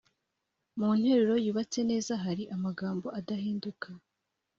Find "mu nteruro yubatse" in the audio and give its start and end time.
0.79-1.79